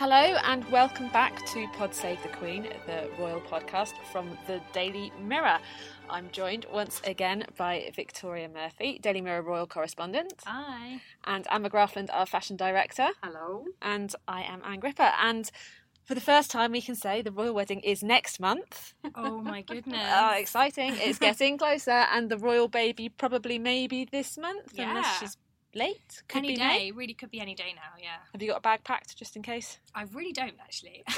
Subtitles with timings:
[0.00, 5.12] Hello and welcome back to Pod Save the Queen, the royal podcast from the Daily
[5.22, 5.58] Mirror.
[6.08, 10.32] I'm joined once again by Victoria Murphy, Daily Mirror royal correspondent.
[10.46, 11.02] Hi.
[11.24, 13.08] And Emma Grafland, our fashion director.
[13.22, 13.66] Hello.
[13.82, 15.12] And I am Ann Gripper.
[15.22, 15.50] And
[16.02, 18.94] for the first time, we can say the royal wedding is next month.
[19.14, 20.10] Oh my ah, goodness.
[20.14, 20.94] Oh, exciting.
[20.96, 22.06] It's getting closer.
[22.10, 24.88] And the royal baby probably maybe this month, Yeah.
[24.88, 25.36] unless she's
[25.74, 26.22] late.
[26.28, 26.90] Could any be day, May.
[26.92, 28.16] really could be any day now, yeah.
[28.32, 29.78] Have you got a bag packed just in case?
[29.94, 31.04] I really don't actually.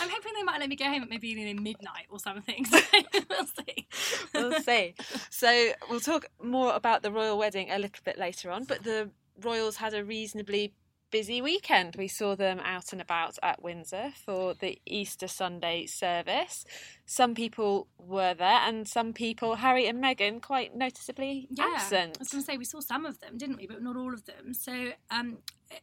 [0.00, 2.66] I'm hoping they might let me go home at maybe know, midnight or something.
[2.74, 2.80] So
[3.30, 3.88] we'll see.
[4.34, 4.94] we'll see.
[5.30, 8.64] So we'll talk more about the royal wedding a little bit later on.
[8.64, 9.10] But the
[9.40, 10.74] royals had a reasonably
[11.14, 11.94] busy weekend.
[11.96, 16.64] We saw them out and about at Windsor for the Easter Sunday service.
[17.06, 22.16] Some people were there, and some people, Harry and Meghan, quite noticeably Yeah, absent.
[22.16, 23.68] I was going to say we saw some of them, didn't we?
[23.68, 24.54] But not all of them.
[24.54, 25.38] So um,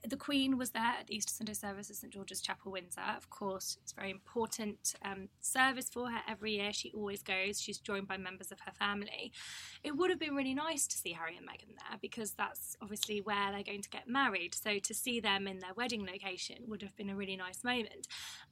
[0.08, 3.02] the Queen was there at the Easter Sunday service at St George's Chapel, Windsor.
[3.16, 6.74] Of course, it's a very important um, service for her every year.
[6.74, 7.62] She always goes.
[7.62, 9.32] She's joined by members of her family.
[9.84, 13.22] It would have been really nice to see Harry and Meghan there because that's obviously
[13.22, 14.56] where they're going to get married.
[14.56, 18.08] So to see them in their wedding location would have been a really nice moment.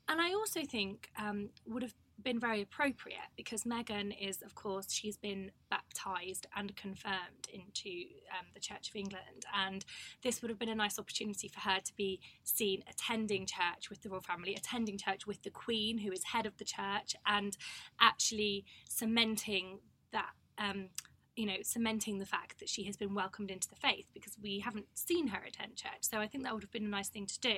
[0.08, 1.94] And I also think um, would have
[2.24, 7.90] been very appropriate because Meghan is, of course, she's been baptised and confirmed into
[8.38, 9.86] um, the Church of England, and
[10.24, 14.02] this would have been a nice opportunity for her to be seen attending church with
[14.02, 17.58] the royal family, attending church with the Queen, who is head of the church, and
[18.00, 19.80] actually cementing
[20.12, 20.32] that.
[20.58, 20.90] Um,
[21.36, 24.60] you know, cementing the fact that she has been welcomed into the faith because we
[24.60, 26.02] haven't seen her attend church.
[26.02, 27.58] So I think that would have been a nice thing to do.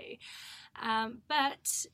[0.79, 1.87] Um, but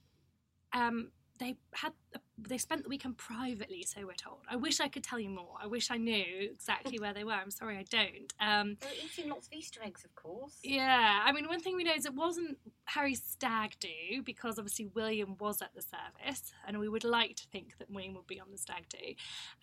[0.73, 1.93] um, they had
[2.37, 4.39] they spent the weekend privately, so we're told.
[4.49, 5.55] I wish I could tell you more.
[5.61, 7.31] I wish I knew exactly where they were.
[7.31, 8.33] I'm sorry, I don't.
[8.39, 10.59] Um, They're eating lots of Easter eggs, of course.
[10.63, 14.85] yeah, I mean, one thing we know is it wasn't Harry's stag do because obviously
[14.93, 18.39] William was at the service, and we would like to think that William would be
[18.39, 19.13] on the stag do.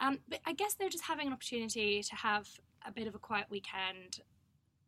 [0.01, 2.49] Um, but I guess they're just having an opportunity to have
[2.85, 4.21] a bit of a quiet weekend.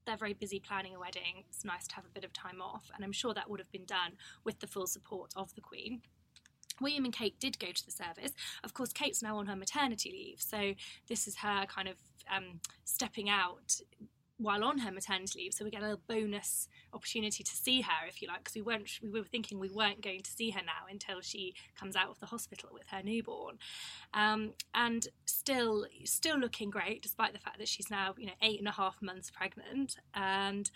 [0.06, 1.44] They're very busy planning a wedding.
[1.48, 3.70] It's nice to have a bit of time off, and I'm sure that would have
[3.70, 4.12] been done
[4.44, 6.02] with the full support of the Queen.
[6.80, 8.32] William and Kate did go to the service.
[8.64, 10.74] Of course, Kate's now on her maternity leave, so
[11.08, 11.96] this is her kind of
[12.34, 13.80] um, stepping out
[14.38, 15.54] while on her maternity leave.
[15.54, 18.62] So we get a little bonus opportunity to see her, if you like, because we
[18.62, 22.10] weren't we were thinking we weren't going to see her now until she comes out
[22.10, 23.58] of the hospital with her newborn,
[24.14, 28.58] um, and still still looking great despite the fact that she's now you know eight
[28.58, 30.70] and a half months pregnant and.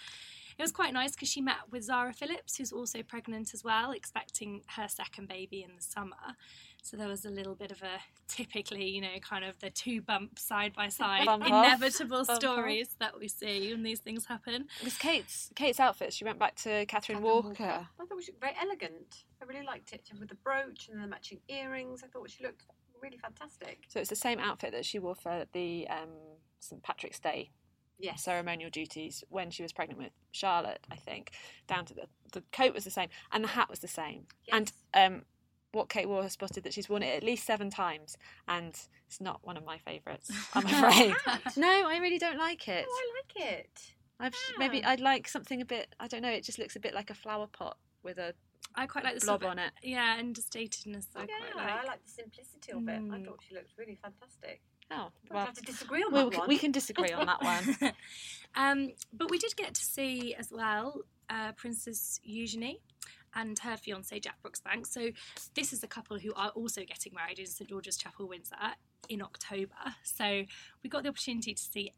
[0.60, 3.92] It was quite nice because she met with Zara Phillips, who's also pregnant as well,
[3.92, 6.36] expecting her second baby in the summer.
[6.82, 7.98] So there was a little bit of a
[8.28, 12.36] typically, you know, kind of the two bumps side by side, Bump inevitable bump off.
[12.36, 14.66] stories that we see when these things happen.
[14.80, 16.12] It was Kate's Kate's outfit.
[16.12, 17.88] She went back to Catherine, Catherine Walker.
[17.98, 19.24] I thought she looked very elegant.
[19.40, 22.02] I really liked it with the brooch and the matching earrings.
[22.04, 22.64] I thought she looked
[23.02, 23.84] really fantastic.
[23.88, 26.10] So it's the same outfit that she wore for the um,
[26.58, 27.48] St Patrick's Day
[28.00, 28.22] Yes.
[28.24, 31.32] ceremonial duties when she was pregnant with Charlotte, I think.
[31.66, 34.26] Down to the the coat was the same and the hat was the same.
[34.52, 35.22] And um,
[35.72, 38.16] what Kate wore has spotted that she's worn it at least seven times,
[38.48, 38.74] and
[39.06, 40.30] it's not one of my favourites.
[40.54, 41.14] I'm afraid.
[41.56, 42.86] no, I really don't like it.
[42.88, 43.94] Oh, I like it.
[44.18, 45.94] I've maybe I'd like something a bit.
[45.98, 46.28] I don't know.
[46.30, 48.34] It just looks a bit like a flower pot with a
[48.74, 49.72] I quite like the blob on it.
[49.82, 51.06] Yeah, understatedness.
[51.16, 51.74] I yeah, quite like.
[51.74, 52.92] I like the simplicity of it.
[52.92, 53.24] I Mm.
[53.26, 54.60] thought she looked really fantastic.
[54.90, 56.48] Oh, We'll have to disagree on we, that one.
[56.48, 57.92] we can disagree on that one.
[58.56, 62.80] um, but we did get to see as well uh, Princess Eugenie
[63.34, 64.86] and her fiance Jack Brooksbank.
[64.86, 65.10] So
[65.54, 68.56] this is a couple who are also getting married in St George's Chapel, Windsor,
[69.08, 69.74] in October.
[70.02, 70.44] So
[70.82, 71.92] we got the opportunity to see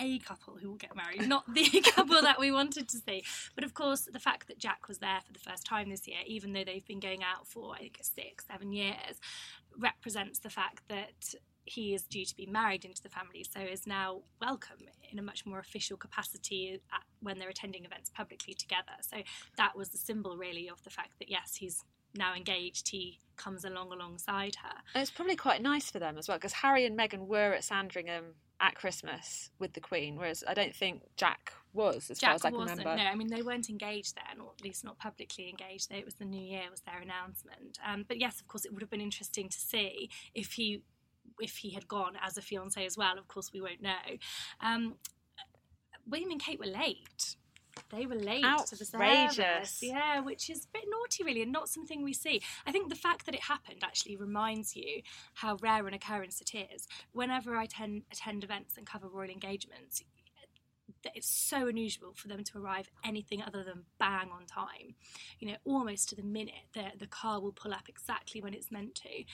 [0.00, 3.24] a couple who will get married, not the couple that we wanted to see.
[3.54, 6.18] But of course, the fact that Jack was there for the first time this year,
[6.26, 9.20] even though they've been going out for I think six, seven years,
[9.76, 11.34] represents the fact that
[11.68, 14.78] he is due to be married into the family, so is now welcome
[15.10, 18.92] in a much more official capacity at, when they're attending events publicly together.
[19.00, 19.18] So
[19.56, 21.84] that was the symbol, really, of the fact that yes, he's
[22.14, 22.88] now engaged.
[22.88, 24.76] He comes along alongside her.
[24.94, 27.64] And it's probably quite nice for them as well because Harry and Meghan were at
[27.64, 32.34] Sandringham at Christmas with the Queen, whereas I don't think Jack was, as Jack far
[32.34, 32.78] as I can wasn't.
[32.80, 33.04] remember.
[33.04, 35.92] No, I mean they weren't engaged then, or at least not publicly engaged.
[35.92, 37.78] It was the New Year was their announcement.
[37.86, 40.82] Um, but yes, of course, it would have been interesting to see if he
[41.40, 43.18] if he had gone as a fiance as well.
[43.18, 43.90] Of course, we won't know.
[44.60, 44.94] Um,
[46.06, 47.36] William and Kate were late.
[47.90, 49.36] They were late to the Outrageous.
[49.36, 52.42] service, yeah, which is a bit naughty, really, and not something we see.
[52.66, 55.02] I think the fact that it happened actually reminds you
[55.34, 56.86] how rare an occurrence it is.
[57.12, 60.02] Whenever I attend, attend events and cover royal engagements,
[61.02, 64.94] that it's so unusual for them to arrive anything other than bang on time.
[65.38, 68.70] You know, almost to the minute, the, the car will pull up exactly when it's
[68.70, 69.24] meant to.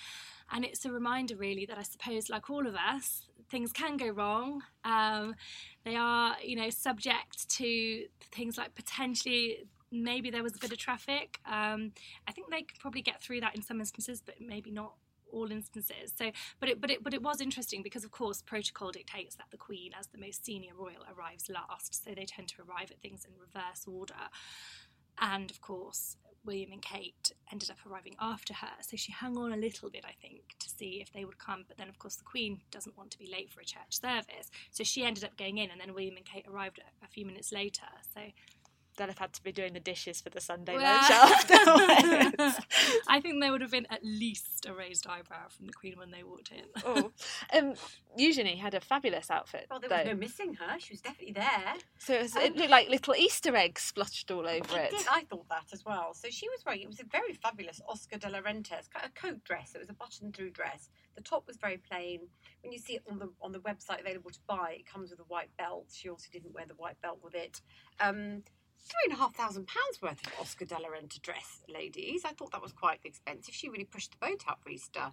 [0.53, 4.09] And it's a reminder, really, that I suppose, like all of us, things can go
[4.09, 4.63] wrong.
[4.85, 5.35] Um,
[5.85, 9.67] they are, you know, subject to things like potentially.
[9.91, 11.39] Maybe there was a bit of traffic.
[11.47, 11.93] Um,
[12.27, 14.95] I think they could probably get through that in some instances, but maybe not
[15.35, 16.13] all instances.
[16.17, 19.47] So, but it, but it, but it was interesting because, of course, protocol dictates that
[19.51, 22.05] the Queen, as the most senior royal, arrives last.
[22.05, 24.29] So they tend to arrive at things in reverse order.
[25.19, 28.77] And of course, William and Kate ended up arriving after her.
[28.83, 31.65] So she hung on a little bit, I think, to see if they would come.
[31.67, 34.51] But then, of course, the Queen doesn't want to be late for a church service.
[34.71, 37.25] So she ended up going in, and then William and Kate arrived a, a few
[37.25, 37.87] minutes later.
[38.15, 38.21] So
[38.97, 42.61] They'll have had to be doing the dishes for the Sunday Well- lunch afterwards.
[43.09, 46.11] I think there would have been at least a raised eyebrow from the Queen when
[46.11, 46.65] they walked in.
[46.85, 47.11] oh.
[47.57, 47.75] um,
[48.17, 49.67] Eugenie had a fabulous outfit.
[49.71, 49.97] Well, there though.
[49.97, 50.79] was no missing her.
[50.79, 51.75] She was definitely there.
[51.99, 54.99] So it, was, it looked like little Easter eggs splotched all over It it.
[54.99, 55.07] did.
[55.11, 56.15] I thought that as well.
[56.15, 59.05] So she was wearing it was a very fabulous Oscar de la Renta, it's kind
[59.05, 59.73] of a coat dress.
[59.75, 60.89] It was a button-through dress.
[61.17, 62.21] The top was very plain.
[62.63, 65.21] When you see it on the on the website available to buy, it comes with
[65.21, 65.87] a white belt.
[65.93, 67.61] She also didn't wear the white belt with it.
[68.01, 68.43] Um,
[68.85, 72.23] Three and a half thousand pounds worth of Oscar de la Renta dress, ladies.
[72.25, 73.55] I thought that was quite expensive.
[73.55, 75.13] She really pushed the boat up for Easter.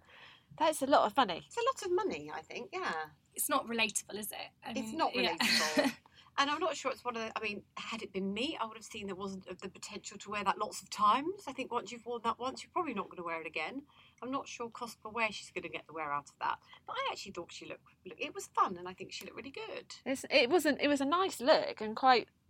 [0.59, 1.43] That's a lot of money.
[1.47, 2.69] It's a lot of money, I think.
[2.73, 2.91] Yeah.
[3.33, 4.37] It's not relatable, is it?
[4.65, 5.35] I It's mean, not yeah.
[5.37, 5.91] relatable.
[6.37, 7.31] and I'm not sure it's one of the.
[7.33, 10.29] I mean, had it been me, I would have seen there wasn't the potential to
[10.29, 11.43] wear that lots of times.
[11.47, 13.83] I think once you've worn that once, you're probably not going to wear it again.
[14.21, 16.57] I'm not sure cost per wear she's going to get the wear out of that.
[16.85, 17.83] But I actually thought she looked.
[18.05, 19.85] It was fun, and I think she looked really good.
[20.05, 20.81] It's, it wasn't.
[20.81, 22.40] It was a nice look and quite s-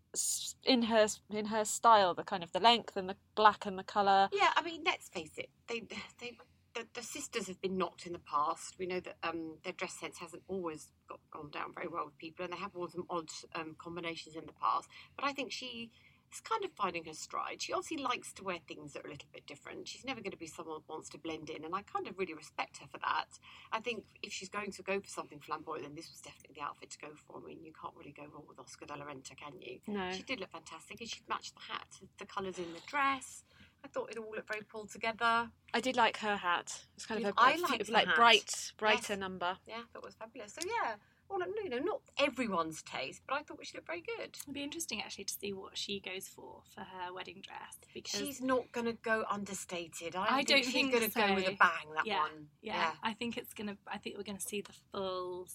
[0.63, 2.13] in her in her style.
[2.13, 4.29] The kind of the length and the black and the colour.
[4.31, 5.49] Yeah, I mean, let's face it.
[5.67, 5.83] They
[6.19, 6.37] they.
[6.73, 8.75] The, the sisters have been knocked in the past.
[8.79, 12.17] We know that um, their dress sense hasn't always got, gone down very well with
[12.17, 14.87] people, and they have worn some odd um, combinations in the past.
[15.17, 15.91] But I think she
[16.33, 17.61] is kind of finding her stride.
[17.61, 19.87] She obviously likes to wear things that are a little bit different.
[19.87, 22.17] She's never going to be someone who wants to blend in, and I kind of
[22.17, 23.27] really respect her for that.
[23.71, 26.61] I think if she's going to go for something flamboyant, then this was definitely the
[26.61, 27.37] outfit to go for.
[27.41, 29.79] I mean, you can't really go wrong with Oscar de la Renta, can you?
[29.87, 30.11] No.
[30.11, 33.43] She did look fantastic, and she matched the hat, to the colours in the dress.
[33.83, 35.49] I thought it all looked very pulled together.
[35.73, 36.85] I did like her hat.
[36.95, 38.15] It's kind of a, I liked the like hat.
[38.15, 39.19] bright, brighter Yes.
[39.19, 39.57] number.
[39.67, 40.53] Yeah, I thought was fabulous.
[40.53, 40.95] So yeah,
[41.31, 44.37] well, you know, not everyone's taste, but I thought she looked very good.
[44.41, 48.19] It'd be interesting actually to see what she goes for for her wedding dress because
[48.19, 50.15] She's not going to go understated.
[50.15, 51.93] I, I think don't she's think she's going to go with a bang.
[51.95, 52.47] That yeah, one.
[52.61, 53.77] Yeah, I think it's gonna.
[53.87, 55.47] I think we're gonna see the full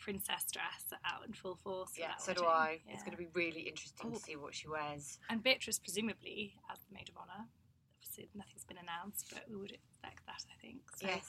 [0.00, 1.92] princess dress out in full force.
[1.98, 2.54] Yeah, that so do wedding.
[2.54, 2.78] I.
[2.92, 4.14] It's going to be really interesting Oh.
[4.14, 5.18] to see what she wears.
[5.28, 7.46] And Beatrice, presumably, as the maid of honour.
[7.98, 10.44] Obviously, nothing's been announced, but we would expect that.
[10.50, 10.80] I think.
[10.96, 11.06] So.
[11.06, 11.24] Yes.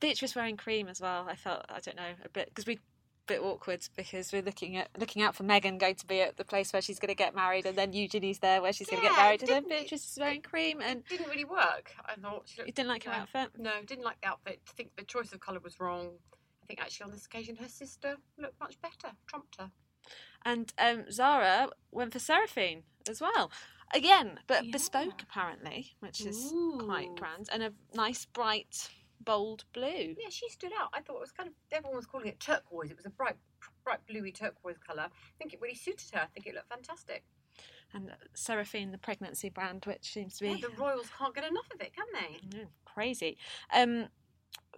[0.00, 1.26] Beatrice wearing cream as well.
[1.28, 2.78] I felt I don't know a bit because we
[3.26, 6.44] bit awkward because we're looking at looking out for Meghan going to be at the
[6.44, 9.08] place where she's going to get married, and then Eugenie's there where she's going to
[9.08, 10.80] get married, and then Beatrice is wearing cream.
[10.80, 11.92] And Didn't really work.
[12.04, 13.16] I thought she you didn't like her no.
[13.18, 13.48] outfit.
[13.58, 14.60] No, didn't like the outfit.
[14.68, 16.10] I think the choice of colour was wrong.
[16.62, 19.70] I think actually on this occasion her sister looked much better, trumped her.
[20.44, 23.50] And um, Zara went for Seraphine as well.
[23.94, 24.72] Again, but Yeah.
[24.72, 26.80] bespoke apparently, which is Ooh.
[26.84, 28.88] quite grand, and a nice bright
[29.24, 30.14] bold blue.
[30.18, 30.88] Yeah, she stood out.
[30.92, 32.90] I thought it was kind of everyone was calling it turquoise.
[32.90, 33.36] It was a bright,
[33.84, 35.04] bright bluey turquoise colour.
[35.04, 36.20] I think it really suited her.
[36.20, 37.24] I think it looked fantastic.
[37.94, 41.68] And Seraphine, the pregnancy brand, which seems to be Yeah, the royals can't get enough
[41.72, 42.58] of it, can they?
[42.58, 43.38] Mm, crazy.
[43.72, 44.08] Um,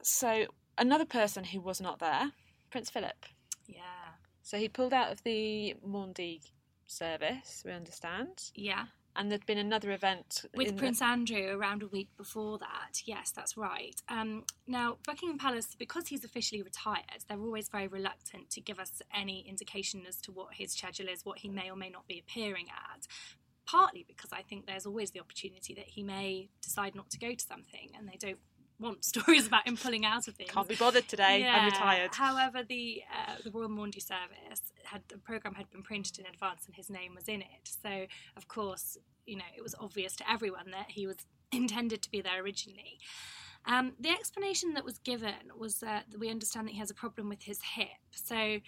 [0.03, 2.33] so another person who was not there,
[2.71, 3.27] Prince Philip.
[3.67, 3.83] Yeah.
[4.43, 6.43] So he pulled out of the Maundy
[6.87, 8.87] service, we understand, Yeah.
[9.19, 13.03] And there'd been another event with in the- Prince Andrew around a week before that.
[13.05, 14.01] Yes, that's right.
[14.09, 19.03] Um, now, Buckingham Palace, because he's officially retired, they're always very reluctant to give us
[19.13, 22.19] any indication as to what his schedule is, what he may or may not be
[22.19, 23.09] appearing at.
[23.67, 27.35] Partly because I think there's always the opportunity that he may decide not to go
[27.35, 28.39] to something, and they don't
[28.81, 30.51] want stories about him pulling out of things.
[30.51, 31.45] Can't be bothered today.
[31.47, 32.15] I'm retired.
[32.15, 36.67] However, the uh, the Royal Maundy Service had the program had been printed in advance,
[36.67, 37.71] and his name was in it.
[37.83, 41.17] So, of course, you know it was obvious to everyone that he was
[41.53, 42.99] intended to be there originally.
[43.67, 47.29] Um, the explanation that was given was that we understand that he has a problem
[47.29, 47.89] with his hip.
[48.13, 48.59] So,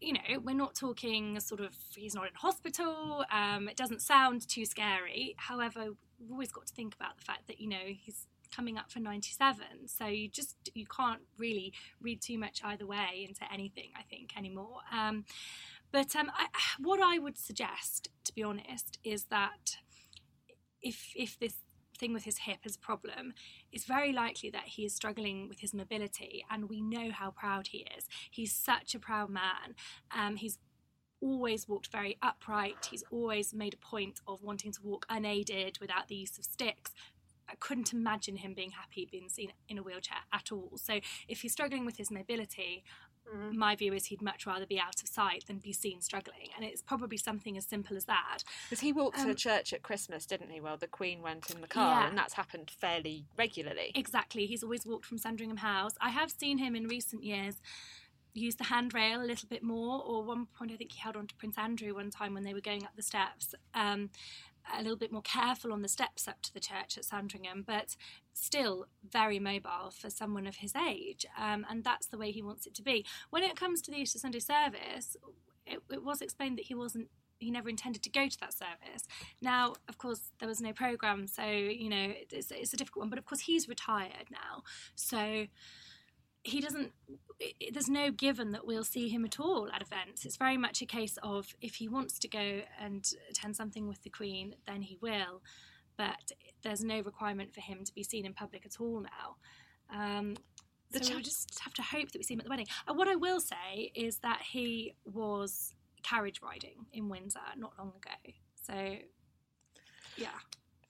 [0.00, 3.24] you know, we're not talking sort of he's not in hospital.
[3.30, 5.34] Um, it doesn't sound too scary.
[5.38, 5.84] However,
[6.18, 9.00] we've always got to think about the fact that you know he's coming up for
[9.00, 14.02] 97 so you just you can't really read too much either way into anything i
[14.02, 14.78] think anymore.
[14.92, 15.24] Um,
[15.90, 16.46] but um, I,
[16.78, 19.76] what i would suggest to be honest is that
[20.80, 21.54] if if this
[21.98, 23.32] thing with his hip is a problem
[23.70, 27.68] it's very likely that he is struggling with his mobility and we know how proud
[27.68, 28.06] he is.
[28.30, 29.74] He's such a proud man.
[30.16, 30.58] Um, he's
[31.22, 32.88] always walked very upright.
[32.90, 36.92] He's always made a point of wanting to walk unaided without the use of sticks
[37.52, 40.72] I couldn't imagine him being happy being seen in a wheelchair at all.
[40.76, 42.82] So if he's struggling with his mobility,
[43.52, 46.48] my view is he'd much rather be out of sight than be seen struggling.
[46.56, 48.38] And it's probably something as simple as that.
[48.68, 50.60] Because he walked to Um, church at Christmas, didn't he?
[50.60, 52.08] Well, the Queen went in the car, Yeah.
[52.08, 53.92] and that's happened fairly regularly.
[53.94, 54.46] Exactly.
[54.46, 55.92] He's always walked from Sandringham House.
[56.00, 57.60] I have seen him in recent years
[58.34, 61.26] use the handrail a little bit more, or one point I think he held on
[61.26, 63.54] to Prince Andrew one time when they were going up the steps.
[63.74, 64.10] Um,
[64.72, 67.96] a little bit more careful on the steps up to the church at Sandringham, but
[68.32, 71.26] still very mobile for someone of his age.
[71.36, 73.04] Um, and that's the way he wants it to be.
[73.30, 75.16] When it comes to the Easter Sunday service,
[75.66, 77.08] it, it was explained that he wasn't
[77.38, 79.02] he never intended to go to that service.
[79.40, 83.10] Now, of course, there was no program, so you know it's, it's a difficult one.
[83.10, 84.62] But of course, he's retired now,
[84.94, 85.46] so
[86.44, 86.92] he doesn't.
[87.72, 90.24] there's no given that we'll see him at all at events.
[90.24, 94.02] It's very much a case of if he wants to go and attend something with
[94.02, 95.42] the Queen, then he will.
[95.96, 96.32] But
[96.62, 99.36] there's no requirement for him to be seen in public at all now.
[99.94, 100.36] Um,
[100.90, 102.66] The so cha- we just have to hope that we see him at the wedding.
[102.88, 107.92] And what I will say is that he was carriage riding in Windsor not long
[107.96, 108.32] ago.
[108.66, 108.96] So,
[110.16, 110.38] yeah,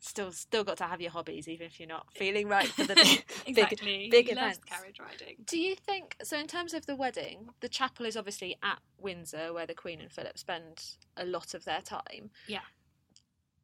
[0.05, 2.97] Still, still got to have your hobbies, even if you're not feeling right for the
[2.97, 4.09] big, exactly.
[4.11, 4.59] big, big events.
[4.67, 5.37] carriage riding.
[5.47, 6.37] Do you think so?
[6.37, 10.11] In terms of the wedding, the chapel is obviously at Windsor, where the Queen and
[10.11, 12.31] Philip spend a lot of their time.
[12.49, 12.63] Yeah.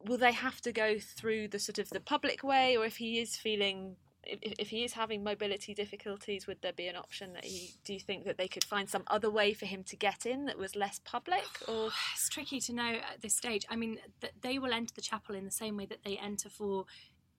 [0.05, 3.19] Will they have to go through the sort of the public way, or if he
[3.19, 7.45] is feeling, if, if he is having mobility difficulties, would there be an option that
[7.45, 7.71] he?
[7.83, 10.45] Do you think that they could find some other way for him to get in
[10.45, 13.65] that was less public, or It's tricky to know at this stage.
[13.69, 16.49] I mean, th- they will enter the chapel in the same way that they enter
[16.49, 16.85] for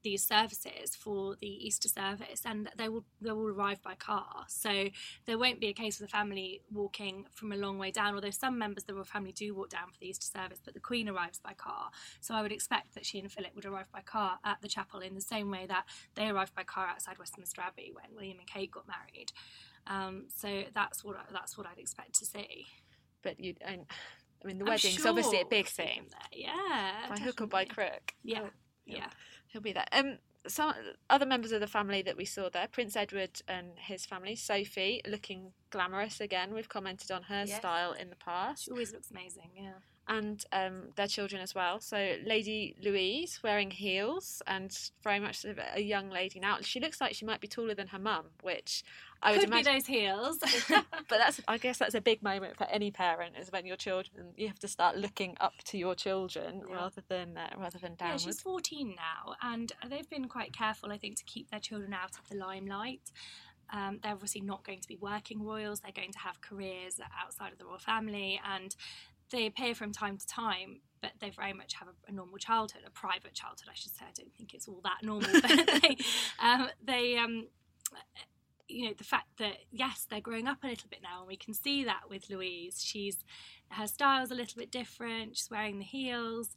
[0.02, 4.44] these services for the Easter service, and they will they will arrive by car.
[4.48, 4.88] So
[5.26, 8.14] there won't be a case of the family walking from a long way down.
[8.14, 10.74] Although some members of the royal family do walk down for the Easter service, but
[10.74, 11.90] the Queen arrives by car.
[12.20, 15.00] So I would expect that she and Philip would arrive by car at the chapel
[15.00, 18.48] in the same way that they arrived by car outside Westminster Abbey when William and
[18.48, 19.32] Kate got married.
[19.86, 22.66] Um, so that's what I, that's what I'd expect to see.
[23.22, 23.54] but you?
[23.60, 23.86] And,
[24.42, 26.06] I mean, the I'm wedding's sure obviously a big thing.
[26.10, 26.28] there.
[26.32, 28.14] Yeah, By hook or by crook.
[28.22, 28.50] Yeah, He'll-
[28.86, 29.06] yeah.
[29.52, 29.86] He'll be there.
[29.92, 30.72] Um, some
[31.10, 35.02] other members of the family that we saw there, Prince Edward and his family, Sophie,
[35.06, 36.54] looking glamorous again.
[36.54, 37.58] We've commented on her Yes.
[37.58, 39.50] style in the past, She always looks amazing.
[39.54, 39.72] Yeah.
[40.10, 41.78] And um, their children as well.
[41.80, 46.58] So Lady Louise wearing heels and very much a young lady now.
[46.62, 48.82] She looks like she might be taller than her mum, which
[49.22, 49.72] I would Could imagine.
[49.72, 50.38] be those heels.
[50.68, 54.32] but that's I guess that's a big moment for any parent is when your children
[54.36, 56.74] you have to start looking up to your children Yeah.
[56.74, 58.10] rather than uh, rather than down.
[58.10, 61.94] yeah, she's 14 now, and they've been quite careful, I think, to keep their children
[61.94, 63.12] out of the limelight.
[63.72, 65.78] Um, they're obviously not going to be working royals.
[65.78, 68.74] They're going to have careers outside of the royal family, and
[69.30, 70.80] they appear from time to time.
[71.02, 74.04] But they very much have a, a normal childhood, a private childhood, I should say.
[74.04, 75.48] I don't think it's all that normal, but
[75.82, 75.96] they,
[76.42, 77.46] um, they um,
[78.70, 81.36] you know the fact that yes they're growing up a little bit now and we
[81.36, 83.24] can see that with louise she's
[83.70, 86.56] her style's a little bit different she's wearing the heels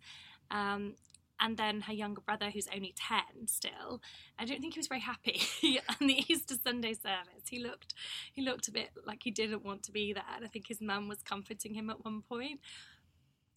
[0.52, 0.94] um,
[1.44, 4.02] and then her younger brother who's only 10 still
[4.40, 5.42] i don't think he was very happy
[5.90, 7.94] on the easter sunday service he looked
[8.32, 10.82] he looked a bit like he didn't want to be there and i think his
[10.82, 12.60] mum was comforting him at one point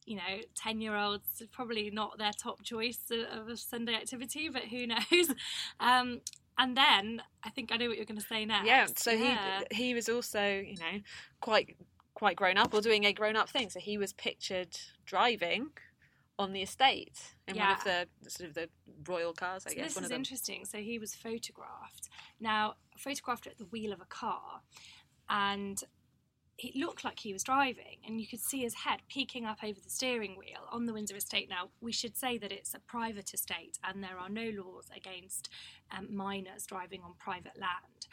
[0.04, 4.62] you know 10 year olds probably not their top choice of a sunday activity but
[4.62, 5.32] who knows
[5.80, 6.20] um,
[6.58, 8.66] and then I think I know what you're going to say next.
[8.66, 9.60] Yeah, so Yeah.
[9.70, 11.00] he he was also you know
[11.42, 11.76] quite
[12.14, 13.68] quite grown up or doing a grown up thing.
[13.68, 14.74] So he was pictured
[15.04, 15.68] driving
[16.38, 18.68] on the estate in one of the sort of the
[19.06, 19.64] royal cars.
[19.66, 20.64] I So guess this one is interesting.
[20.64, 22.08] So he was photographed.
[22.40, 24.60] Now, photographed at the wheel of a car,
[25.28, 25.82] and
[26.58, 29.78] it looked like he was driving, and you could see his head peeking up over
[29.78, 31.48] the steering wheel on the Windsor estate.
[31.50, 35.50] Now, we should say that it's a private estate, and there are no laws against
[35.96, 38.06] um, minors driving on private land.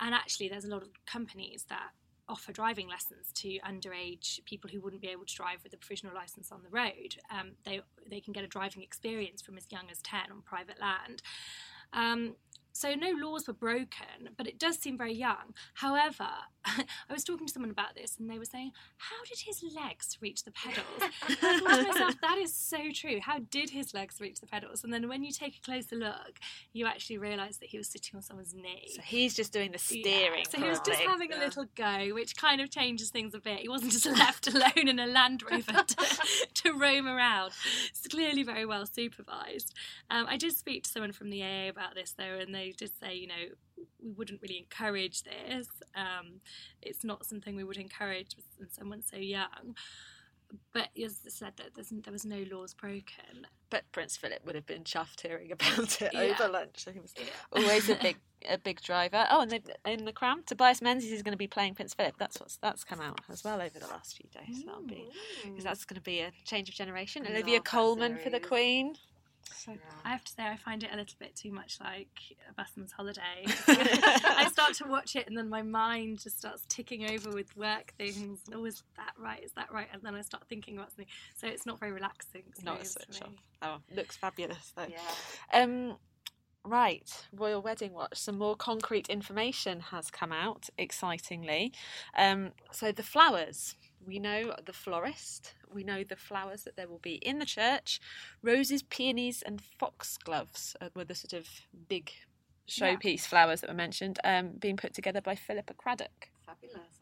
[0.00, 1.90] And actually, there's a lot of companies that
[2.30, 6.14] offer driving lessons to underage people who wouldn't be able to drive with a provisional
[6.14, 7.16] license on the road.
[7.30, 10.80] Um, they they can get a driving experience from as young as ten on private
[10.80, 11.22] land.
[11.92, 12.36] Um,
[12.72, 15.54] so no laws were broken, but it does seem very young.
[15.74, 16.28] However,
[16.66, 20.18] I was talking to someone about this, and they were saying, "How did his legs
[20.20, 23.20] reach the pedals?" And I thought to myself, "That is so true.
[23.20, 26.38] How did his legs reach the pedals?" And then when you take a closer look,
[26.72, 28.88] you actually realise that he was sitting on someone's knee.
[28.94, 30.44] So he's just doing the Yeah, steering.
[30.50, 33.60] So he was just having a little go, which kind of changes things a bit.
[33.60, 35.96] He wasn't just left alone in a Land Rover to,
[36.54, 37.52] to roam around.
[37.88, 39.74] It's clearly very well supervised.
[40.10, 42.90] Um, I did speak to someone from the AA about this though, and they did
[43.00, 43.34] say, you know,
[44.02, 45.68] we wouldn't really encourage this.
[45.94, 46.40] Um,
[46.82, 49.74] it's not something we would encourage with someone so young.
[50.72, 53.46] But as I said, that there was no laws broken.
[53.70, 56.20] But Prince Philip would have been chuffed hearing about it Yeah.
[56.20, 56.86] over lunch.
[56.92, 57.14] He was
[57.52, 58.16] always a big
[58.48, 59.26] a big driver.
[59.30, 62.14] Oh, and in the Crown, Tobias Menzies is going to be playing Prince Philip.
[62.18, 64.64] That's what's that's come out as well over the last few days.
[64.64, 65.08] That'll be
[65.44, 67.24] because that's going to be a change of generation.
[67.26, 68.40] I Olivia Colman for the
[69.52, 69.80] series.
[69.80, 70.02] Queen.
[70.04, 72.08] I have to say, I find it a little bit too much like
[72.48, 73.46] a busman's holiday.
[73.68, 77.92] I start to watch it, and then my mind just starts ticking over with work
[77.98, 78.40] things.
[78.54, 79.42] Oh, is that right?
[79.42, 79.88] Is that right?
[79.92, 81.06] And then I start thinking about something.
[81.36, 82.42] So it's not very relaxing.
[82.62, 83.34] Not a series switch off.
[83.62, 84.86] Oh, looks fabulous though.
[84.88, 85.62] Yeah.
[85.62, 85.96] Um,
[86.64, 88.18] right, Royal Wedding Watch.
[88.18, 91.72] Some more concrete information has come out, excitingly.
[92.16, 93.74] Um, so the flowers.
[94.06, 95.54] We know the florist.
[95.72, 98.00] We know the flowers that there will be in the church.
[98.42, 101.46] Roses, peonies, and foxgloves were the sort of
[101.88, 102.10] big
[102.66, 106.30] showpiece flowers that were mentioned, um, being put together by Philippa Craddock.
[106.46, 106.99] Fabulous.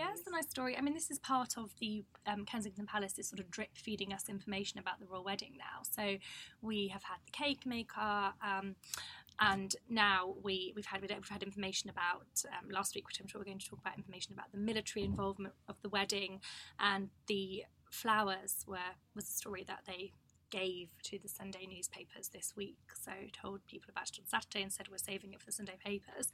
[0.00, 0.78] Yeah, it's a nice story.
[0.78, 4.14] I mean, this is part of the um, Kensington Palace is sort of drip feeding
[4.14, 5.82] us information about the royal wedding now.
[5.82, 6.16] So
[6.62, 8.76] we have had the cake maker, um,
[9.40, 13.42] and now we we've had we've had information about um, last week, which I'm sure
[13.42, 16.40] we're going to talk about information about the military involvement of the wedding,
[16.78, 20.12] and the flowers were was a story that they
[20.48, 22.78] gave to the Sunday newspapers this week.
[22.98, 25.76] So told people about it on Saturday and said we're saving it for the Sunday
[25.84, 26.32] papers.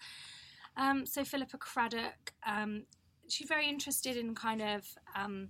[0.76, 2.84] Um, so Philippa Craddock, um,
[3.28, 5.48] she's very interested in kind of um,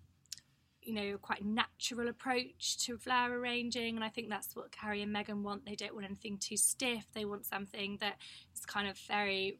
[0.87, 5.15] you know quite natural approach to flower arranging and i think that's what harry and
[5.15, 5.67] meghan want.
[5.67, 7.07] They don't want anything too stiff.
[7.12, 8.17] They want something that
[8.55, 9.59] is kind of very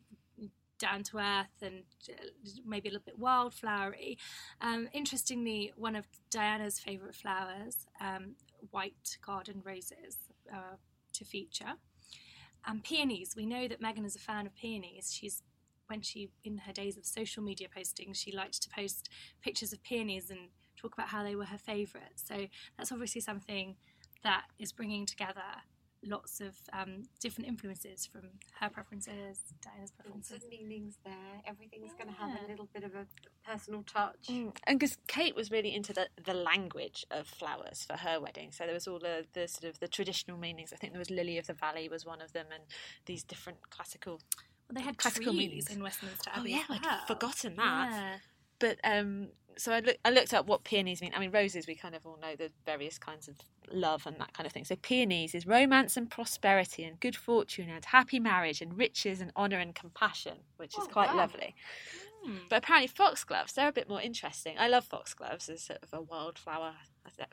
[0.79, 2.27] down to earth and uh,
[2.67, 4.19] maybe a little bit wildflowery.
[4.61, 8.37] Um, interestingly one of diana's favourite flowers um,
[8.71, 10.17] white garden roses
[10.53, 10.77] uh,
[11.15, 11.75] to feature.
[12.67, 15.13] And peonies we know that meghan is a fan of peonies.
[15.13, 15.43] She's
[15.89, 19.09] when she in her days of social media posting she liked to post
[19.43, 20.41] pictures of peonies and
[20.77, 22.47] talk about how they were her favourites so
[22.77, 23.77] that's obviously something
[24.23, 25.43] that is bringing together
[26.05, 28.23] lots of um, different influences from
[28.61, 31.15] her preferences diana's Lots preferences of meanings there.
[31.47, 33.07] Everything's going to have a little bit of a
[33.49, 34.29] personal touch.
[34.29, 38.65] And because Kate was really into the, the language of flowers for her wedding, so
[38.65, 40.73] there was all the, the sort of the traditional meanings.
[40.73, 42.65] I think there was lily of the valley was one of them, and
[43.07, 44.21] these different classical.
[44.69, 45.71] Well, they had Classical trees meanings.
[45.71, 46.55] in westminster Abbey.
[46.59, 47.91] Oh abbey yeah, as I'd forgotten that.
[47.91, 48.17] Yeah.
[48.59, 51.13] But um, so I look, I looked up what peonies mean.
[51.15, 53.37] I mean, roses we kind of all know the various kinds of
[53.73, 54.65] love and that kind of thing.
[54.65, 59.31] So peonies is romance and prosperity and good fortune and happy marriage and riches and
[59.37, 61.17] honour and compassion, which is Oh, quite wow.
[61.17, 61.55] lovely.
[62.25, 62.37] Hmm.
[62.49, 64.57] But apparently, foxgloves, they're a bit more interesting.
[64.59, 66.75] I love foxgloves as sort of a wildflower.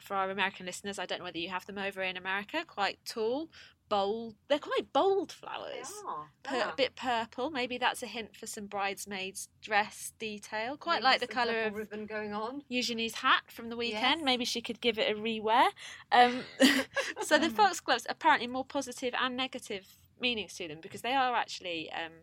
[0.01, 2.63] For our American listeners, I don't know whether you have them over in America.
[2.67, 3.49] Quite tall,
[3.93, 4.35] bold.
[4.47, 5.93] They're quite bold They flowers.
[6.41, 6.71] Pur- yeah.
[6.71, 7.51] A bit purple.
[7.51, 10.77] Maybe that's a hint for some bridesmaids' dress detail.
[10.77, 12.63] Quite Maybe like the colour of ribbon going on.
[12.69, 14.21] Eugenie's hat from the weekend.
[14.21, 14.25] Yes.
[14.25, 15.67] Maybe she could give it a rewear.
[16.11, 16.41] Um,
[17.21, 19.85] so the foxgloves apparently more positive and negative
[20.19, 22.13] meanings to them because they are actually um,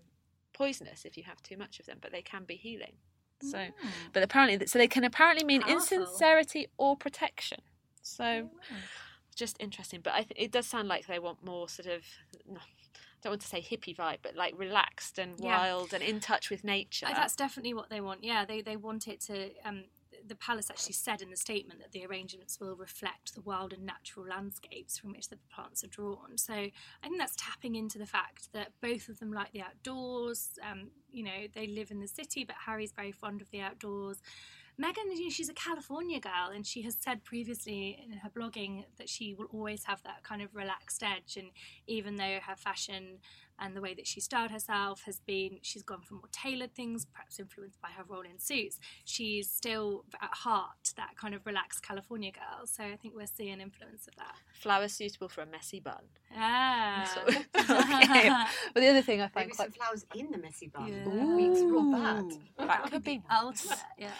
[0.52, 2.94] poisonous if you have too much of them, but they can be healing.
[3.42, 3.68] So,
[4.12, 5.76] but apparently, so they can apparently mean Powerful.
[5.76, 7.60] insincerity or protection.
[8.02, 8.76] So, Oh, wow.
[9.34, 10.00] Just interesting.
[10.02, 12.02] But I th- it does sound like they want more sort of.
[12.46, 15.58] No, I don't want to say hippie vibe, but like relaxed and Yeah.
[15.58, 17.06] wild and in touch with nature.
[17.06, 18.24] Uh, That's definitely what they want.
[18.24, 19.50] Yeah, they they want it to.
[19.64, 19.84] Um,
[20.26, 23.84] the palace actually said in the statement that the arrangements will reflect the wild and
[23.86, 26.36] natural landscapes from which the plants are drawn.
[26.36, 26.70] So I
[27.02, 30.50] think that's tapping into the fact that both of them like the outdoors.
[30.68, 34.20] Um, you know, they live in the city, but Harry's very fond of the outdoors.
[34.78, 34.92] Know,
[35.28, 39.46] she's a California girl, and she has said previously in her blogging that she will
[39.52, 41.36] always have that kind of relaxed edge.
[41.36, 41.50] And
[41.86, 43.18] even though her fashion
[43.60, 47.06] and the way that she styled herself has been, she's gone for more tailored things,
[47.12, 48.78] perhaps influenced by her role in Suits.
[49.04, 52.66] She's still at heart that kind of relaxed California girl.
[52.66, 54.34] So I think we're seeing influence of that.
[54.54, 56.02] Flowers suitable for a messy bun.
[56.36, 57.10] Ah.
[57.14, 58.30] Sort of- okay.
[58.74, 60.88] But the other thing I find Maybe quite some flowers in the messy bun.
[60.88, 61.34] Yeah.
[61.36, 62.38] We explore that.
[62.58, 63.78] That could be ultimate.
[63.98, 64.10] Yeah.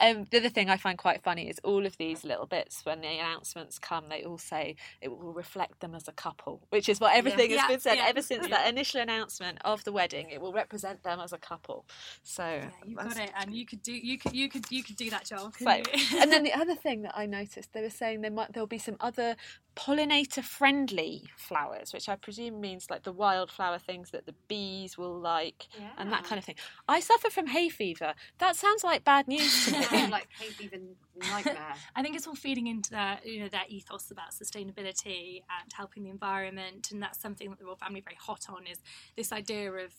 [0.00, 3.00] Um, the other thing I find quite funny is all of these little bits when
[3.00, 7.00] the announcements come, they all say it will reflect them as a couple, which is
[7.00, 8.06] what everything has Yeah, been said yeah.
[8.08, 10.30] ever since that initial announcement of the wedding.
[10.30, 11.84] It will represent them as a couple.
[12.22, 14.96] So Yeah, you got it, and you could do you could you could you could
[14.96, 15.54] do that job.
[15.58, 18.68] So, and then the other thing that I noticed, they were saying there might there'll
[18.68, 19.34] be some other
[19.78, 25.16] pollinator friendly flowers, which I presume means like the wildflower things that the bees will
[25.18, 26.56] like and that kind of thing.
[26.88, 28.14] I suffer from hay fever.
[28.38, 29.82] That sounds like bad news to me.
[29.84, 30.76] Sounds like hay fever
[31.16, 31.74] nightmare.
[31.96, 36.02] I think it's all feeding into their, you know, their ethos about sustainability and helping
[36.02, 38.66] the environment, and that's something that the royal family are very hot on.
[38.66, 38.78] Is
[39.16, 39.92] this idea of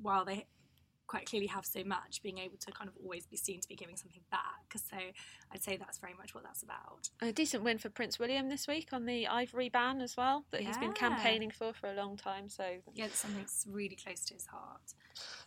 [0.00, 0.46] while they
[1.08, 3.74] quite clearly have so much, being able to kind of always be seen to be
[3.74, 4.76] giving something back.
[4.76, 4.96] So
[5.52, 7.08] I'd say that's very much what that's about.
[7.20, 10.60] A decent win for Prince William this week on the ivory ban as well, that
[10.60, 12.48] he's been campaigning for for a long time.
[12.48, 14.80] So, Yeah, it's something that's really close to his heart.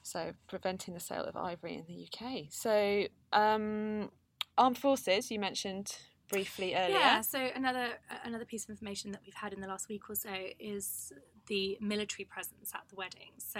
[0.01, 2.47] so preventing the sale of ivory in the UK.
[2.49, 4.11] So, um,
[4.57, 5.95] armed forces you mentioned
[6.27, 6.97] briefly earlier.
[6.97, 7.21] Yeah.
[7.21, 7.89] So another
[8.23, 11.11] another piece of information that we've had in the last week or so is
[11.51, 13.31] the military presence at the wedding.
[13.37, 13.59] So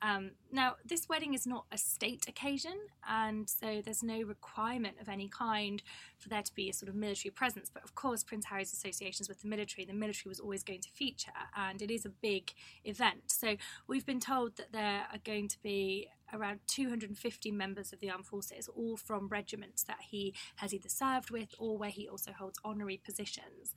[0.00, 5.08] um, now this wedding is not a state occasion, and so there's no requirement of
[5.08, 5.82] any kind
[6.18, 7.68] for there to be a sort of military presence.
[7.68, 10.88] But of course, Prince Harry's associations with the military, the military was always going to
[10.90, 12.52] feature, and it is a big
[12.84, 13.22] event.
[13.26, 13.56] So
[13.88, 18.26] we've been told that there are going to be around 250 members of the armed
[18.26, 22.58] forces, all from regiments that he has either served with or where he also holds
[22.64, 23.74] honorary positions.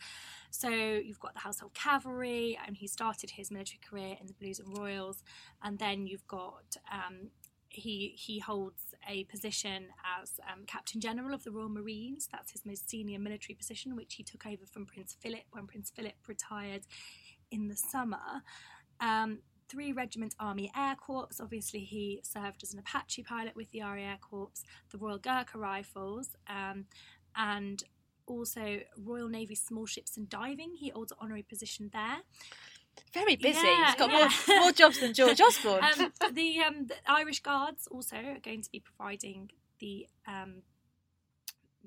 [0.51, 4.59] So you've got the Household Cavalry, and he started his military career in the Blues
[4.59, 5.23] and Royals,
[5.63, 7.29] and then you've got um,
[7.69, 9.87] he he holds a position
[10.21, 12.27] as um, Captain General of the Royal Marines.
[12.31, 15.91] That's his most senior military position, which he took over from Prince Philip when Prince
[15.95, 16.83] Philip retired
[17.51, 18.43] in the summer.
[18.99, 21.39] Um, three regiment Army Air Corps.
[21.39, 24.49] Obviously, he served as an Apache pilot with the Army Air Corps,
[24.91, 26.85] the Royal Gurkha Rifles, um,
[27.35, 27.83] and
[28.29, 30.75] also Royal Navy Small Ships and Diving.
[30.75, 32.19] He holds an honorary position there.
[33.13, 33.59] Very busy.
[33.63, 34.29] Yeah, He's got yeah.
[34.47, 35.83] more, more jobs than George Osborne.
[35.83, 40.63] Um, the, um, the Irish Guards also are going to be providing the um,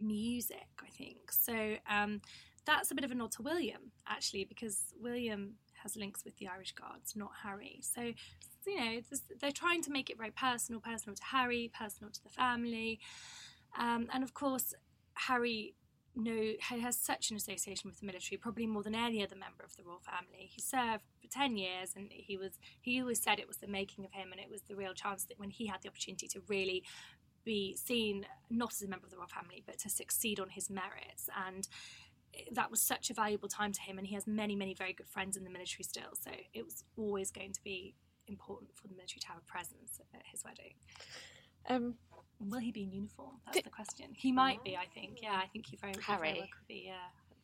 [0.01, 1.31] music, I think.
[1.31, 2.21] So um,
[2.65, 6.49] that's a bit of a nod to William, actually, because William has links with the
[6.49, 7.81] Irish Guards, not Harry.
[7.83, 8.13] So,
[8.67, 9.01] you know,
[9.41, 13.01] they're trying to make it very personal, personal to Harry, personal to the family.
[13.79, 14.75] Um, and of course,
[15.15, 15.75] Harry
[16.15, 19.65] know he has such an association with the military, probably more than any other member
[19.65, 20.51] of the royal family.
[20.51, 24.05] He served for ten years, and he was he always said it was the making
[24.05, 26.43] of him, and it was the real chance that when he had the opportunity to
[26.49, 26.83] really
[27.45, 30.71] be seen not as a member of the royal family, but to succeed on his
[30.71, 31.69] merits and.
[32.53, 35.07] That was such a valuable time to him, and he has many, many very good
[35.07, 36.15] friends in the military still.
[36.19, 37.95] So it was always going to be
[38.27, 40.73] important for the military to have a presence at his wedding.
[41.69, 41.97] Um,
[42.51, 43.37] Will he be in uniform?
[43.47, 44.07] That's Did- the question.
[44.17, 45.21] He might be, I think.
[45.23, 46.35] Yeah, I think he very, he very Harry.
[46.39, 46.83] well could be.
[46.87, 46.95] Yeah,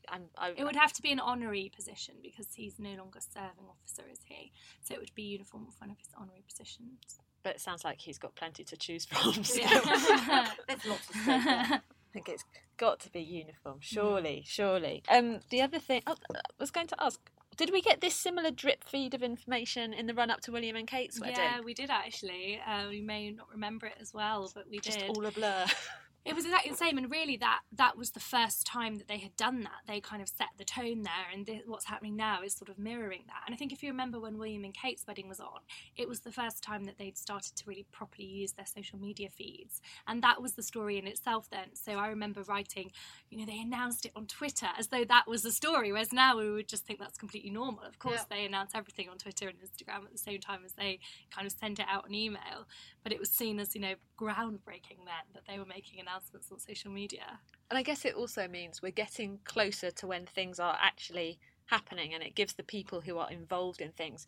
[0.08, 3.66] I'm, I, it would have to be an honorary position because he's no longer serving
[3.68, 4.52] officer, is he?
[4.82, 7.20] So it would be uniform with one of his honorary positions.
[7.42, 9.32] but it sounds like he's got plenty to choose from.
[9.44, 9.80] So Yeah.
[10.68, 11.82] There's lots of scope there.
[12.08, 12.44] I think it's
[12.78, 15.02] got to be uniform, surely, surely.
[15.10, 17.20] Um, the other thing oh, I was going to ask:
[17.58, 20.76] Did we get this similar drip feed of information in the run up to William
[20.76, 21.36] and Kate's wedding?
[21.36, 22.60] yeah, we did actually.
[22.64, 25.10] Uh, we may not remember it as well, but we Just did.
[25.10, 25.66] all a blur.
[26.24, 29.16] It was exactly the same, and really that that was the first time that they
[29.18, 29.80] had done that.
[29.86, 32.78] They kind of set the tone there, and th- what's happening now is sort of
[32.78, 33.42] mirroring that.
[33.46, 35.60] And I think if you remember when William and Kate's wedding was on,
[35.96, 39.30] it was the first time that they'd started to really properly use their social media
[39.30, 41.48] feeds, and that was the story in itself.
[41.50, 42.90] Then, so I remember writing,
[43.30, 46.36] you know, they announced it on Twitter as though that was the story, whereas now
[46.36, 47.84] we would just think that's completely normal.
[47.84, 48.36] Of course, Yeah.
[48.36, 50.98] they announce everything on Twitter and Instagram at the same time as they
[51.30, 52.66] kind of send it out on email
[53.02, 56.58] but it was seen as you know groundbreaking then that they were making announcements on
[56.58, 57.38] social media.
[57.70, 62.14] And I guess it also means we're getting closer to when things are actually happening,
[62.14, 64.26] and it gives the people who are involved in things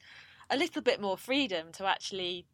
[0.50, 2.44] a little bit more freedom to actually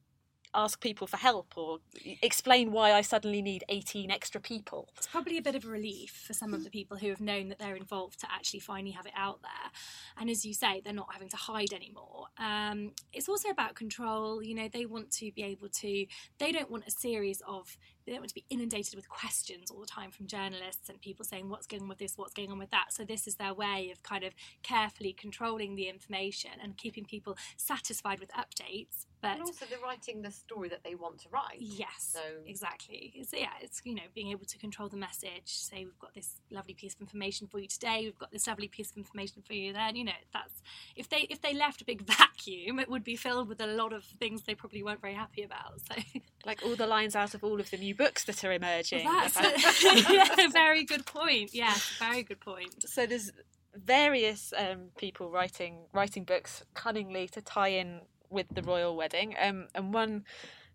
[0.56, 1.78] ask people for help or
[2.22, 4.88] explain why I suddenly need 18 extra people.
[4.96, 7.48] It's probably a bit of a relief for some of the people who have known
[7.48, 9.70] that they're involved to actually finally have it out there.
[10.18, 12.26] And as you say, they're not having to hide anymore.
[12.38, 14.42] Um, it's also about control.
[14.42, 16.06] You know, they want to be able to,
[16.38, 19.80] they don't want a series of they don't want to be inundated with questions all
[19.80, 22.58] the time from journalists and people saying what's going on with this, what's going on
[22.58, 22.92] with that.
[22.92, 27.36] So this is their way of kind of carefully controlling the information and keeping people
[27.56, 29.06] satisfied with updates.
[29.26, 31.58] But and also they're writing the story that they want to write.
[31.60, 33.12] Yes, So exactly.
[33.14, 35.42] It's, yeah, it's you know being able to control the message.
[35.46, 38.00] Say we've got this lovely piece of information for you today.
[38.04, 39.96] We've got this lovely piece of information for you then.
[39.96, 40.62] You know that's
[40.96, 43.92] if they if they left a big vacuum, it would be filled with a lot
[43.92, 45.80] of things they probably weren't very happy about.
[45.80, 46.02] So
[46.44, 49.04] Like all the lines out of all of the new books that are emerging.
[49.04, 51.50] that's about- yeah, very good point.
[51.52, 52.88] Yes, very good point.
[52.88, 53.32] so there's
[53.74, 59.34] various um, people writing writing books cunningly to tie in with the royal wedding.
[59.40, 60.24] Um, and one,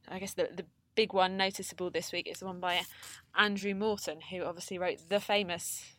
[0.07, 2.81] I guess the the big one noticeable this week is the one by
[3.35, 5.95] Andrew Morton, who obviously wrote the famous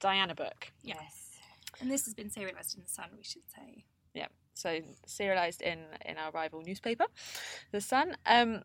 [0.00, 0.72] Diana book.
[0.82, 1.24] yes.
[1.80, 3.84] And this has been serialised in the Sun, we should say.
[4.14, 7.06] Yeah, so serialized in in our rival newspaper,
[7.72, 8.16] The Sun.
[8.26, 8.62] Um,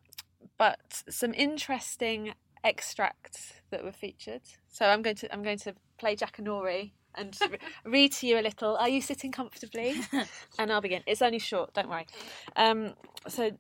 [0.57, 4.41] but some interesting extracts that were featured.
[4.69, 7.37] So I'm going to I'm going to play Jackanory and
[7.85, 8.75] read to you a little.
[8.77, 9.95] Are you sitting comfortably?
[10.59, 11.03] and I'll begin.
[11.05, 11.73] It's only short.
[11.73, 12.07] Don't worry.
[12.55, 12.93] Um,
[13.27, 13.51] so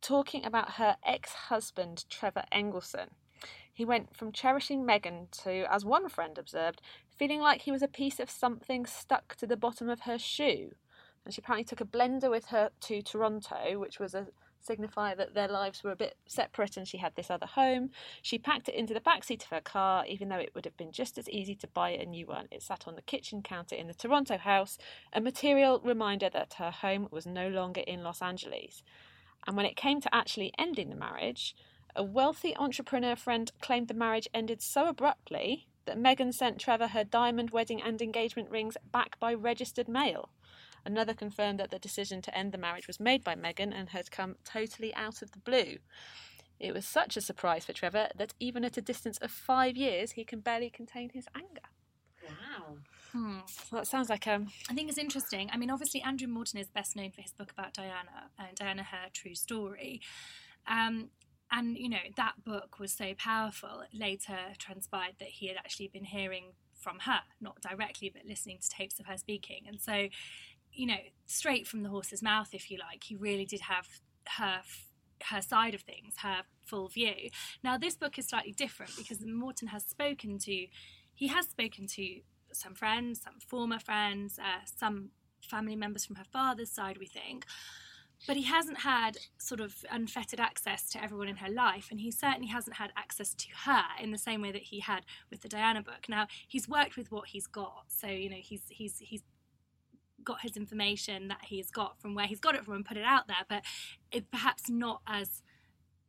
[0.00, 3.08] talking about her ex-husband Trevor Engelson.
[3.72, 6.80] He went from cherishing Meghan to, as one friend observed,
[7.16, 10.72] feeling like he was a piece of something stuck to the bottom of her shoe.
[11.24, 14.28] And she apparently took a blender with her to Toronto, which was a
[14.68, 17.90] signifier that their lives were a bit separate and she had this other home.
[18.22, 20.76] She packed it into the back seat of her car, even though it would have
[20.76, 22.48] been just as easy to buy a new one.
[22.50, 24.78] It sat on the kitchen counter in the Toronto house,
[25.12, 28.82] a material reminder that her home was no longer in Los Angeles.
[29.46, 31.54] And when it came to actually ending the marriage,
[31.96, 37.04] a wealthy entrepreneur friend claimed the marriage ended so abruptly that Meghan sent Trevor her
[37.04, 40.30] diamond wedding and engagement rings back by registered mail.
[40.84, 44.10] Another confirmed that the decision to end the marriage was made by Meghan and had
[44.10, 45.78] come totally out of the blue.
[46.60, 50.12] It was such a surprise for Trevor that even at a distance of five years,
[50.12, 51.68] he can barely contain his anger.
[52.26, 52.76] Wow.
[53.12, 53.38] Hmm.
[53.70, 55.50] Well, that sounds like um, I think it's interesting.
[55.52, 58.82] I mean, obviously, Andrew Morton is best known for his book about Diana and Diana,
[58.82, 60.00] her true story.
[60.66, 61.10] Um,
[61.50, 63.82] and, you know, that book was so powerful.
[63.82, 68.58] It later transpired that he had actually been hearing from her, not directly, but listening
[68.60, 69.64] to tapes of her speaking.
[69.68, 70.08] And so,
[70.74, 73.88] you know, straight from the horse's mouth, if you like, he really did have
[74.38, 74.62] her
[75.30, 77.30] her side of things, her full view.
[77.62, 80.66] Now, this book is slightly different because Morton has spoken to,
[81.14, 82.20] he has spoken to
[82.52, 85.10] some friends, some former friends, uh, some
[85.40, 87.46] family members from her father's side, we think.
[88.26, 92.10] But he hasn't had sort of unfettered access to everyone in her life, and he
[92.10, 95.48] certainly hasn't had access to her in the same way that he had with the
[95.48, 96.06] Diana book.
[96.08, 99.22] Now he's worked with what he's got, so you know he's he's he's
[100.24, 103.04] got his information that he's got from where he's got it from and put it
[103.04, 103.62] out there, but
[104.10, 105.42] it perhaps not as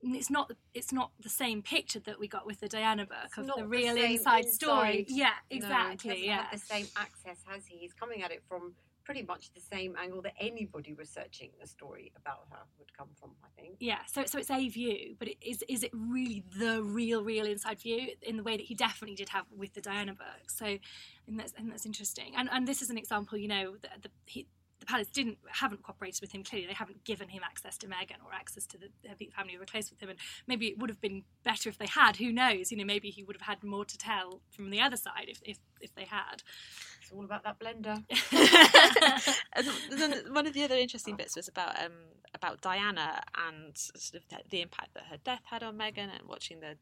[0.02, 3.38] it's not it's not the same picture that we got with the Diana book It's
[3.38, 5.00] of the the real same inside story.
[5.00, 5.06] inside.
[5.10, 6.16] Yeah, No, exactly.
[6.18, 6.44] he yeah.
[6.44, 7.78] had the same access, has he?
[7.78, 8.74] He's coming at it from
[9.06, 13.32] pretty much the same angle that anybody researching a story about her would come from,
[13.44, 13.76] I think.
[13.80, 17.46] Yeah, so so it's a view, but it, is is it really the real real
[17.46, 20.50] inside view in the way that he definitely did have with the Diana book?
[20.50, 20.66] So,
[21.28, 22.34] and that's and that's interesting.
[22.36, 24.48] And and this is an example, you know, the the, he,
[24.80, 26.44] the palace didn't haven't cooperated with him.
[26.44, 29.60] Clearly, they haven't given him access to Meghan or access to the, the family who
[29.60, 30.10] were close with him.
[30.10, 32.18] And maybe it would have been better if they had.
[32.18, 32.72] Who knows?
[32.72, 35.42] You know, maybe he would have had more to tell from the other side if
[35.44, 36.44] if, if they had.
[37.02, 38.04] It's all about that blender.
[40.34, 41.94] One of the other interesting bits was about um,
[42.34, 46.28] about Diana and sort of the, the impact that her death had on Meghan and
[46.28, 46.78] watching the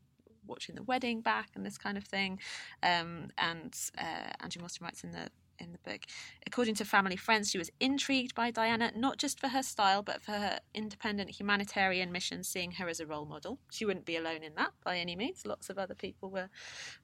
[0.46, 2.40] watching the wedding back and this kind of thing.
[2.82, 5.30] Um, and uh, Andrew Morton writes in the
[5.63, 6.02] in the book,
[6.45, 10.21] according to family friends, she was intrigued by Diana not just for her style but
[10.21, 13.60] for her independent humanitarian mission, seeing her as a role model.
[13.71, 15.45] She wouldn't be alone in that by any means.
[15.45, 16.49] Lots of other people were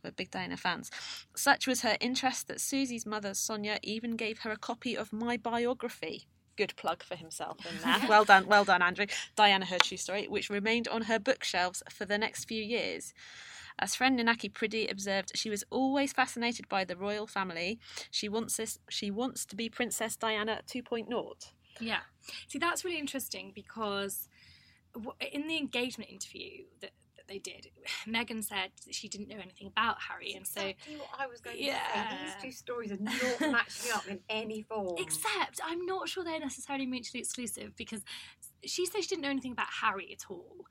[0.04, 0.92] were big Diana fans.
[1.36, 5.38] Such was her interest that Susie's mother, Sonia, even gave her a copy of my
[5.38, 6.28] biography.
[6.58, 8.02] Good plug for himself in there.
[8.10, 9.06] well done, well done, Andrew.
[9.36, 13.14] Diana, her true story, which remained on her bookshelves for the next few years.
[13.80, 17.80] As friend Ninaki Priddy observed, she was always fascinated by the royal family.
[18.12, 18.78] She wants this.
[18.90, 21.08] She wants to be Princess Diana 2.0.
[21.80, 22.00] Yeah.
[22.48, 24.28] See, that's really interesting because
[25.32, 27.68] in the engagement interview that, that they did,
[28.08, 30.60] Meghan said that she didn't know anything about Harry, and so.
[30.62, 31.80] exactly what I was going to Yeah.
[31.94, 32.18] say.
[32.26, 34.96] These two stories are not matching up in any form.
[34.98, 38.04] Except, I'm not sure they're necessarily mutually exclusive because
[38.66, 40.66] she says she didn't know anything about Harry at all.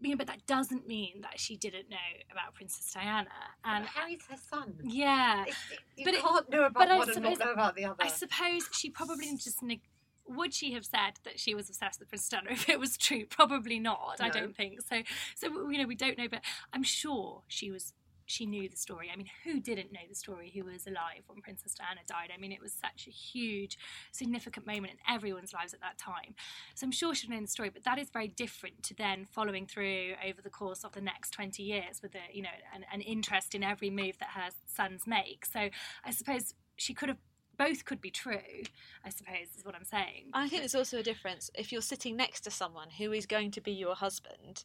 [0.00, 1.96] You know, but that doesn't mean that she didn't know
[2.30, 3.26] about Princess Diana.
[3.64, 4.74] But And Harry's her son.
[4.84, 5.54] yeah, it-
[5.96, 7.96] you But can't know about one and not suppose- know about the other.
[7.98, 9.80] I suppose she probably just neg-
[10.28, 13.26] would she have said that she was obsessed with Princess Diana if it was true?
[13.26, 14.18] Probably not.
[14.20, 15.02] I don't think so.
[15.34, 17.92] So you know, we don't know, but I'm sure she was.
[18.28, 19.10] She knew the story.
[19.12, 20.52] I mean, who didn't know the story?
[20.54, 22.30] Who was alive when Princess Diana died?
[22.32, 23.78] I mean, it was such a huge,
[24.12, 26.34] significant moment in everyone's lives at that time.
[26.74, 29.66] So I'm sure she'd known the story, but that is very different to then following
[29.66, 33.00] through over the course of the next 20 years with a, you know, an, an
[33.00, 35.46] interest in every move that her sons make.
[35.46, 35.70] So
[36.04, 37.18] I suppose she could have
[37.58, 38.62] both could be true.
[39.04, 40.26] I suppose is what I'm saying.
[40.32, 43.50] I think there's also a difference if you're sitting next to someone who is going
[43.52, 44.64] to be your husband,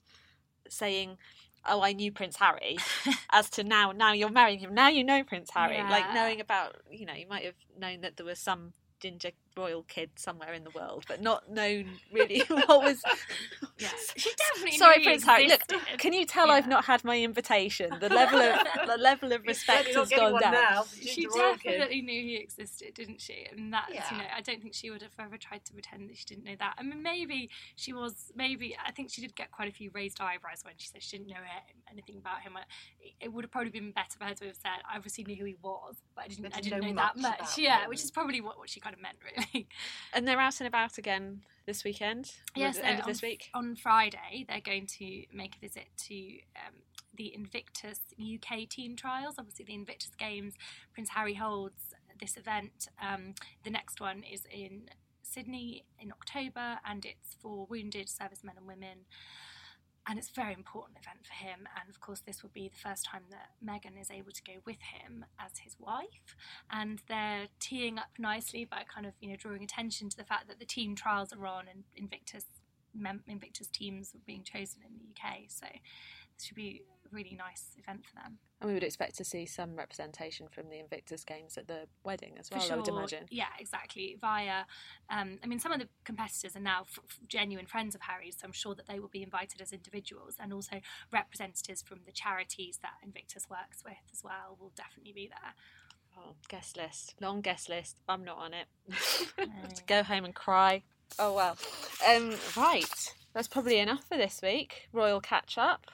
[0.70, 1.18] saying,
[1.66, 2.78] "Oh, I knew Prince Harry,"
[3.32, 4.74] as to now, now you're marrying him.
[4.74, 5.78] Now you know Prince Harry.
[5.78, 9.84] Like knowing about, you know, you might have known that there was some ginger royal
[9.84, 13.02] kid somewhere in the world, but not known really what was.
[13.80, 14.78] Yeah, she definitely.
[14.78, 15.48] Sorry, knew he Prince Harry.
[15.48, 15.62] Look,
[15.98, 17.92] can you tell I've not had my invitation?
[18.00, 20.54] The level of the level of respect has gone down.
[20.54, 20.86] now.
[20.96, 21.72] She She's a royal kid.
[21.72, 23.48] definitely knew he existed, didn't she?
[23.52, 24.06] And that's Yeah.
[24.12, 26.44] you know, I don't think she would have ever tried to pretend that she didn't
[26.46, 26.76] know that.
[26.78, 28.32] I mean, maybe she was.
[28.36, 31.18] Maybe I think she did get quite a few raised eyebrows when she said she
[31.18, 31.36] didn't know
[31.92, 32.56] anything about him.
[32.56, 32.64] I-
[33.20, 35.46] It would have probably been better for her to have said, "I obviously knew who
[35.46, 36.44] he was, but I didn't.
[36.44, 37.90] But I didn't didn't know know, that much much." Yeah, him.
[37.90, 39.43] which is probably what, what she kind of meant, really.
[40.14, 42.32] And they're out and about again this weekend.
[42.56, 43.50] Yes, so end of this week.
[43.54, 46.16] on Friday they're going to make a visit to
[46.56, 46.76] um,
[47.16, 49.36] the Invictus UK team trials.
[49.38, 50.54] Obviously, the Invictus Games,
[50.94, 52.88] Prince Harry holds this event.
[53.02, 54.90] Um, the next one is in
[55.22, 59.06] Sydney in October, and it's for wounded servicemen and women.
[60.08, 61.68] And it's a very important event for him.
[61.80, 64.54] And of course, this will be the first time that Meghan is able to go
[64.66, 66.36] with him as his wife.
[66.70, 70.48] And they're teeing up nicely by kind of, you know, drawing attention to the fact
[70.50, 72.46] that the team trials are on and Invictus
[73.28, 75.46] Invictus teams are being chosen in the UK.
[75.48, 78.38] So this should be really nice event for them.
[78.60, 82.36] And we would expect to see some representation from the Invictus Games at the wedding
[82.40, 82.74] as well, sure.
[82.74, 83.26] I would imagine.
[83.30, 84.18] Yeah, exactly.
[84.20, 84.64] Via,
[85.10, 88.38] um, I mean, some of the competitors are now f- f- genuine friends of Harry's,
[88.40, 90.80] so I'm sure that they will be invited as individuals, and also
[91.12, 95.54] representatives from the charities that Invictus works with as well will definitely be there.
[96.18, 97.16] Oh, guest list.
[97.20, 97.98] Long guest list.
[98.08, 98.68] I'm not on it.
[99.38, 99.46] No.
[99.76, 100.84] to go home and cry.
[101.20, 101.58] Oh well.
[102.08, 103.14] Um, right.
[103.34, 104.88] That's probably enough for this week.
[104.94, 105.88] Royal catch up.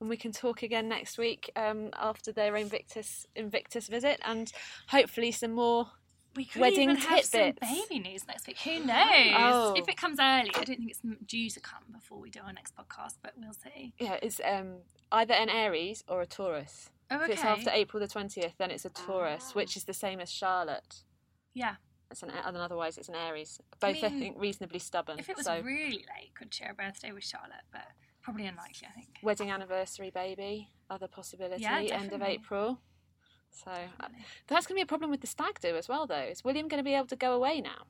[0.00, 4.52] And we can talk again next week um, after their Invictus Invictus visit, and
[4.88, 5.88] hopefully some more.
[6.36, 8.58] We could Wedding even have some baby news next week.
[8.58, 9.32] Who knows?
[9.38, 9.74] Oh.
[9.74, 12.52] If it comes early, I don't think it's due to come before we do our
[12.52, 13.94] next podcast, but we'll see.
[13.98, 14.80] Yeah, it's um,
[15.12, 16.90] either an Aries or a Taurus.
[17.10, 17.24] Oh, okay.
[17.24, 20.30] If it's after April the twentieth, then it's a Taurus, which is the same as
[20.30, 21.04] Charlotte.
[21.54, 21.76] Yeah.
[22.10, 23.58] It's an and otherwise it's an Aries.
[23.80, 25.18] Both I, mean, think reasonably stubborn.
[25.18, 27.86] If it was so really late, could share a birthday with Charlotte, but
[28.26, 29.08] probably unlikely, I think.
[29.22, 32.20] wedding anniversary baby, other possibility, Yeah, end of.
[32.22, 32.80] April.
[33.52, 34.24] So uh, Definitely.
[34.48, 36.26] that's going to be a problem with the stag do as well, though.
[36.32, 37.82] Is William going to be able to go away now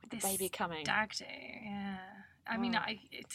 [0.00, 0.84] with the baby coming?
[0.86, 1.96] Stag do, yeah.
[2.48, 2.78] I mean, Oh.
[2.80, 2.98] I.
[3.12, 3.26] It,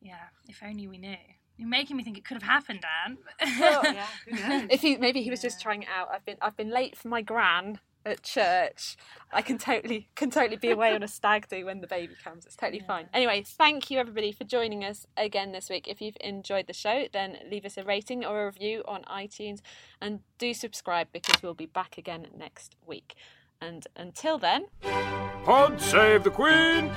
[0.00, 1.16] yeah, if only we knew.
[1.56, 3.18] You're making me think it could have happened, Ann.
[3.60, 4.66] yeah.
[4.70, 6.08] If he maybe he was just trying it out.
[6.12, 8.96] I've been I've been late for my gran at church.
[9.32, 12.46] I can totally can totally be away on a stag do when the baby comes.
[12.46, 13.08] It's totally fine.
[13.12, 15.86] Anyway, thank you everybody for joining us again this week.
[15.86, 19.60] If you've enjoyed the show, then leave us a rating or a review on iTunes
[20.00, 23.14] and do subscribe because we'll be back again next week.
[23.60, 24.66] And until then,
[25.44, 26.90] Pod save the Queen!